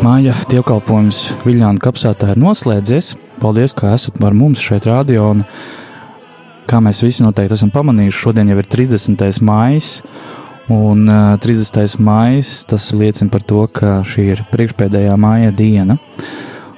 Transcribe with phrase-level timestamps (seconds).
[0.00, 3.10] Māja dievkalpojums Viljāna kapsētā ir noslēdzies.
[3.42, 5.26] Paldies, ka esat ar mums šeit radio.
[5.34, 5.42] Un,
[6.70, 9.24] kā mēs visi noteikti esam pamanījuši, šodien jau ir 30.
[9.44, 9.90] maijs.
[10.72, 11.98] Un uh, 30.
[12.00, 15.98] maijs tas liecina par to, ka šī ir priekšpēdējā māja diena.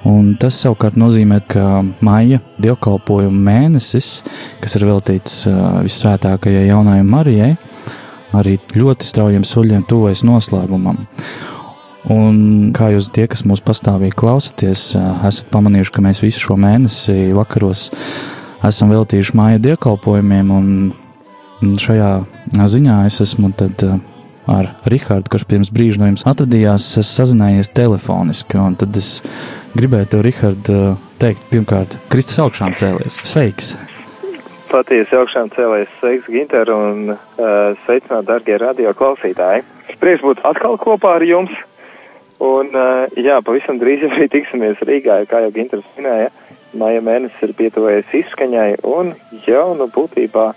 [0.02, 4.10] Un tas savukārt nozīmē, ka maija dievkalpojuma mēnesis,
[4.64, 7.54] kas ir veltīts vissvētākajai jaunajai Marijai,
[8.34, 11.04] arī ļoti straujiem soļiem tuvojas noslēgumam.
[12.10, 17.30] Un kā jūs tie, kas mūs pastāvīgi klausaties, esat pamanījuši, ka mēs visu šo mēnesi
[17.36, 17.90] vakaros
[18.66, 20.50] esam veltījuši māja dievkalpojumiem,
[21.62, 22.10] un šajā
[22.74, 23.84] ziņā es esmu tad
[24.50, 29.20] ar Rihardu, kurš pirms brīža no jums atradījās, es sazinājies telefoniski, un tad es
[29.78, 30.70] gribēju tev, Rihard,
[31.22, 33.22] teikt, pirmkārt, Kristus augšām cēlies.
[33.30, 33.76] Sveiks!
[34.72, 37.18] Patiesi augšām cēlēs sveiks, Ginter, un uh,
[37.84, 39.66] sveicināt, dargie radio klausītāji.
[40.00, 41.52] Prieks būt atkal kopā ar jums,
[42.42, 46.32] un uh, jā, pavisam drīz arī tiksimies Rīgā, kā jau Ginters minēja,
[46.78, 49.14] maija mēnesis ir pietuvojies izskaņai, un
[49.46, 50.50] jau nu būtībā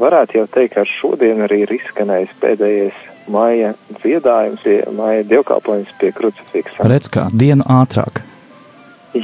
[0.00, 6.86] varētu jau teikt, ka šodien arī ir izskanējis pēdējais maija dziedājums, maija dievkalpojums pie krucifiksa.
[6.86, 8.22] Redz kā, dienu ātrāk.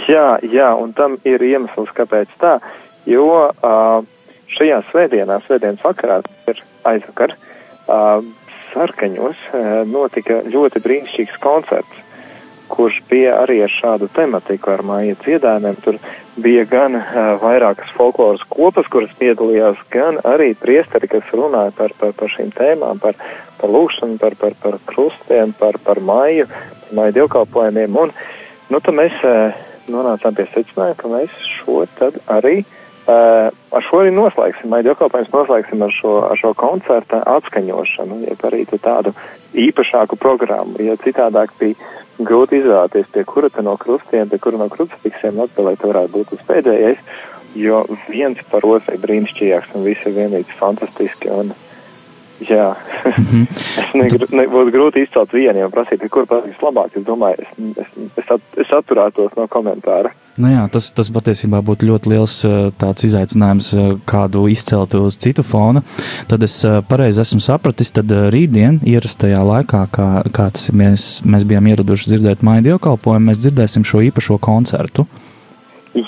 [0.08, 2.56] Jā, jā, un tam ir iemesls, kāpēc tā,
[3.06, 3.26] jo
[4.56, 7.36] šajā svētdienā, svētdienas vakarā, ir aizvakar,
[8.72, 12.00] sarkaņos uh, notika ļoti brīnišķīgs koncerts,
[12.72, 15.78] kurš bija arī ar šādu tematiku, ar māja dziedājumiem.
[15.84, 15.98] Tur
[16.42, 17.06] bija gan uh,
[17.42, 23.02] vairākas folkloras kopas, kuras piedalījās, gan arī priesteri, kas runāja par, par, par šīm tēmām,
[23.02, 23.18] par,
[23.60, 26.48] par lūkšanu, par, par, par krustiem, par, par māju,
[26.96, 27.98] māju dievkalpojumiem.
[28.06, 28.14] Un,
[28.72, 34.02] nu, tad mēs uh, nonācām pie secinājuma, ka mēs šo tad arī Uh, ar šo
[34.02, 39.14] arī noslēgsim, maģi apkalpojums noslēgsim ar šo, ar šo koncerta atskaņošanu, ja arī tādu
[39.58, 41.74] īpašāku programmu, ja citādāk bija
[42.22, 47.02] grūti izvēlēties, pie kura no krustiem, pie kura no krucifiksiem atbildēt varētu būt tas pēdējais,
[47.58, 51.52] jo viens par otru ir brīnišķīgāks un visi ir vienīgi fantastiski un,
[52.40, 52.72] jā,
[53.04, 53.46] mm -hmm.
[53.82, 57.88] es negr, nebūtu grūti izcelt vienu, jo prasīt, kur patiks labāk, es domāju, es, es,
[58.16, 60.14] es, at, es atturētos no komentāra.
[60.40, 62.38] Nu jā, tas, tas patiesībā būtu ļoti liels
[62.80, 63.66] tāds izaicinājums
[64.08, 65.82] kādu izcelt uz citu fona.
[66.30, 66.54] Tad es
[66.88, 72.64] pareizi esmu sapratis, tad rītdien ierastajā laikā, kā, kāds mēs, mēs bijām ieraduši dzirdēt māju
[72.70, 75.04] dievkalpojumu, mēs dzirdēsim šo īpašo koncertu.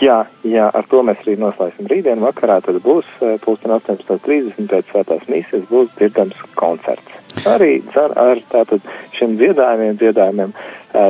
[0.00, 3.10] Jā, jā, ar to mēs arī noslēgsim rītdien vakarā, tad būs
[3.44, 7.23] pulksten 18.30 pēc svētās mīsijas būs dzirdams koncerts.
[7.42, 8.84] Arī ar tātad
[9.18, 10.54] šiem dziedājumiem, dziedājumiem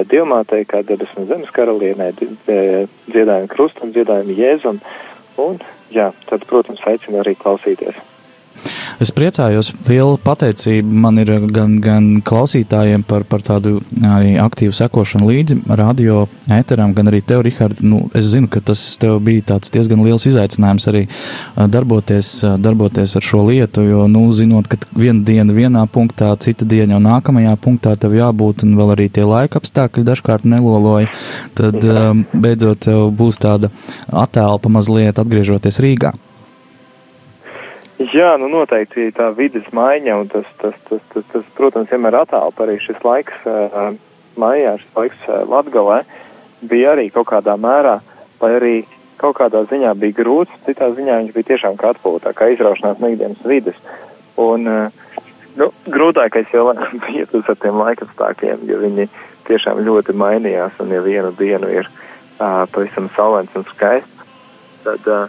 [0.08, 4.80] Dievmātei, kā debesmu zemes karalienē, dziedājumu krustam, dziedājumu jēzum,
[5.44, 5.60] un,
[5.92, 7.98] jā, tad, protams, aicinu arī klausīties.
[9.02, 15.26] Es priecājos, liela pateicība man ir gan, gan klausītājiem par, par tādu arī aktīvu sekošanu
[15.30, 17.82] līdzi radio ēteram, gan arī tev, Rihard.
[17.82, 21.06] Nu, es zinu, ka tas tev bija tāds diezgan liels izaicinājums arī
[21.74, 22.30] darboties,
[22.62, 27.02] darboties ar šo lietu, jo, nu, zinot, ka viena diena vienā punktā, cita diena jau
[27.02, 31.10] nākamajā punktā tev jābūt, un vēl arī tie laika apstākļi dažkārt neloloja,
[31.58, 31.82] tad
[32.30, 33.72] beidzot tev būs tāda
[34.12, 36.14] attēlpa mazliet atgriežoties Rīgā.
[38.14, 42.62] Jā, nu noteikti tā vidas maiņa, un tas, tas, tas, tas, tas protams, vienmēr atālpa
[42.62, 43.88] arī šis laiks uh,
[44.38, 46.04] maijā, šis laiks uh, Latgalē,
[46.70, 47.96] bija arī kaut kādā mērā,
[48.38, 48.74] vai arī
[49.18, 53.10] kaut kādā ziņā bija grūts, citā ziņā viņš bija tiešām kā atpūtā, kā izraušanās no
[53.10, 53.82] ikdienas vidas.
[54.38, 55.22] Un, uh,
[55.58, 56.70] nu, grūtākais jau
[57.08, 59.10] bija tas ar tiem laikapstākļiem, jo viņi
[59.50, 64.28] tiešām ļoti mainījās, un ja vienu dienu ir uh, pavisam saulēns un skaists,
[64.86, 65.26] tad uh,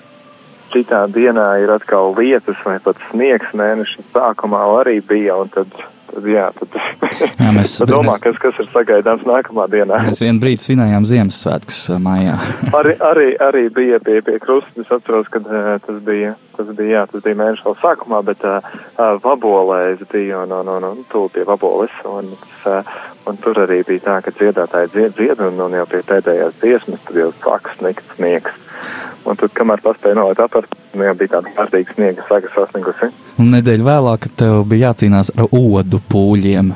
[0.73, 5.71] citā dienā ir atkal lietas vai pat sniegs mēneša sākumā arī bija, un tad,
[6.11, 6.77] tad jā, tad,
[7.43, 10.01] jā, mēs, tad domā, kas, kas ir sagaidāms nākamā dienā.
[10.09, 12.37] Mēs vienu brīdi svinējām Ziemassvētkus uh, mājā.
[12.79, 16.91] arī, arī, arī bija pie, pie krusta, es atceros, kad uh, tas bija, tas bija,
[16.99, 20.89] jā, tas bija mēneša vēl sākumā, bet uh, uh, vabolē es biju un, un, un,
[20.91, 22.33] un tūl pie vaboles, un,
[22.65, 22.95] uh,
[23.29, 27.03] un tur arī bija tā, ka dziedātāji dzied, dzied, un, un jau pie pēdējās dziesmas,
[27.07, 28.63] tad jau sākas sniegt sniegs.
[29.25, 33.09] Un tad, kamēr paspēja nolikt apart, nu, jau bija tāda kārtīga sniega saka sasniegusi.
[33.41, 36.73] Un nedēļu vēlāk tev bija jācīnās ar odu pūļiem.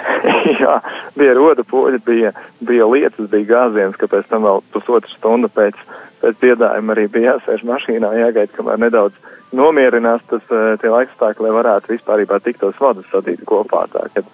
[0.62, 0.76] Jā,
[1.18, 2.34] bija roda pūļi, bija,
[2.66, 5.78] bija lietas, bija gāziens, ka pēc tam vēl pusotru stundu pēc,
[6.22, 10.44] pēc dziedājuma arī bija jāsēž mašīnā, jāgaida, kamēr nedaudz nomierinās tas
[10.82, 13.86] tie laikstākļi, lai varētu vispārībā tik tos vadus sadīt kopā.
[13.94, 14.28] Tā, kad,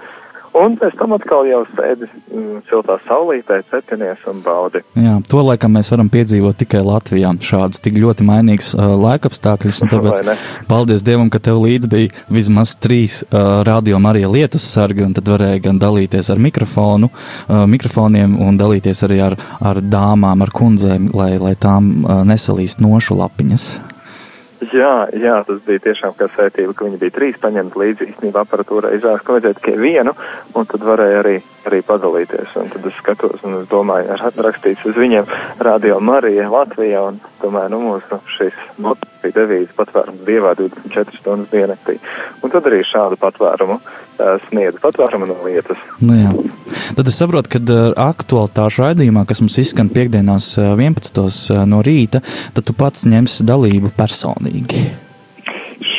[0.56, 4.80] Un pēc tam atkal jau sēdi mm, siltā saulītē, cepinies un baudi.
[4.96, 7.34] Jā, to laikam mēs varam piedzīvot tikai Latvijā.
[7.44, 12.72] Šādas tik ļoti mainīgas uh, laikapstākļus, un tāpēc paldies Dievam, ka tev līdz bija vismaz
[12.80, 18.38] trīs uh, radio Marija lietus sargi, un tad varēja gan dalīties ar mikrofonu, uh, mikrofoniem
[18.46, 23.68] un dalīties arī ar, ar dāmām, ar kundzēm, lai, lai tām uh, nesalīst nošu lapiņas.
[24.72, 28.08] Jā, jā, tas bija tiešām kā sētība, ka viņi bija trīs paņemt līdzi.
[28.12, 30.14] Īstenībā aparatūrai izrādās, ka vajadzēja tikai vienu,
[30.56, 31.36] un tad varēja arī,
[31.68, 32.54] arī padalīties.
[32.60, 35.28] Un tad es skatos un es domāju, ar rakstīts uz viņiem
[35.66, 41.52] Radio Marija Latvijā, un domāju, nu mūsu šis moto bija devīze patvērums dievā 24 stundas
[41.52, 41.98] diennaktī.
[42.42, 43.80] Un tad arī šādu patvērumu
[44.48, 45.80] sniedz patvērumu no lietas.
[46.00, 46.32] Nu jā.
[46.96, 51.20] Tad es saprotu, ka aktualitāšu raidījumā, kas mums izskan piekdienās uh, 11.
[51.24, 52.22] Uh, no rīta,
[52.56, 54.86] tad tu pats ņemsi dalību personīgi.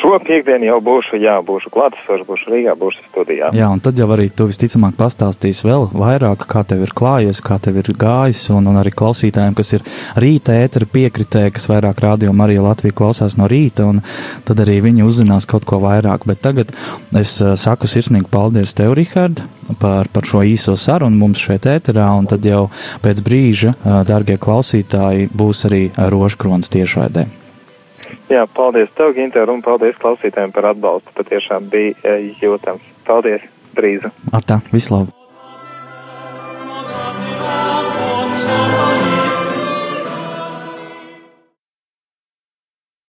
[0.08, 3.50] Šo piekdienu jau būšu, jā, būšu klātesošs, būšu Rīgā, būšu studijā.
[3.52, 7.58] Jā, un tad jau arī tu visticamāk pastāstīsi vēl vairāk, kā tev ir klājies, kā
[7.60, 9.82] tev ir gājis, un, un arī klausītājiem, kas ir
[10.16, 14.00] rīta ētera piekritē, kas vairāk rādio Marija Latvija klausās no rīta, un
[14.48, 16.24] tad arī viņi uzzinās kaut ko vairāk.
[16.30, 16.72] Bet tagad
[17.12, 19.42] es uh, saku sirsnīgi paldies tev, Rihard,
[19.82, 22.70] par, par šo īso sarunu mums šeit ēterā, un tad jau
[23.04, 25.82] pēc brīža, uh, dārgie klausītāji, būs arī
[26.16, 27.26] rožkrons tiešraidē.
[28.28, 31.14] Jā, paldies tev, Ginter, un paldies klausītājiem par atbalstu.
[31.16, 32.84] Patiešām bija jūtams.
[33.08, 33.46] Paldies,
[33.78, 34.04] drīz.
[34.36, 35.17] Atā, vislabāk!